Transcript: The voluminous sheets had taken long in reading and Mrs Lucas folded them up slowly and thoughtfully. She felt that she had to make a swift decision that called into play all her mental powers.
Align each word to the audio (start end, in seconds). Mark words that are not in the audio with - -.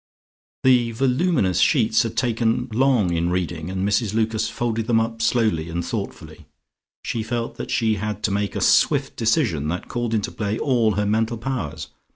The 0.63 0.93
voluminous 0.93 1.59
sheets 1.59 2.01
had 2.01 2.17
taken 2.17 2.69
long 2.73 3.13
in 3.13 3.29
reading 3.29 3.69
and 3.69 3.87
Mrs 3.87 4.15
Lucas 4.15 4.49
folded 4.49 4.87
them 4.87 4.99
up 4.99 5.21
slowly 5.21 5.69
and 5.69 5.85
thoughtfully. 5.85 6.47
She 7.03 7.21
felt 7.21 7.57
that 7.57 7.69
she 7.69 7.97
had 7.97 8.23
to 8.23 8.31
make 8.31 8.55
a 8.55 8.61
swift 8.61 9.15
decision 9.15 9.67
that 9.67 9.89
called 9.89 10.15
into 10.15 10.31
play 10.31 10.57
all 10.57 10.93
her 10.93 11.05
mental 11.05 11.37
powers. 11.37 11.89